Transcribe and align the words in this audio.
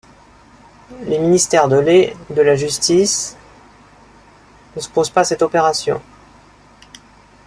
Les 1.03 1.19
ministères 1.19 1.67
de 1.67 1.75
l' 1.75 1.87
et 1.89 2.17
de 2.31 2.41
la 2.41 2.55
Justice 2.55 3.37
ne 4.75 4.81
s'opposent 4.81 5.11
à 5.15 5.23
cette 5.23 5.43
opération. 5.43 6.01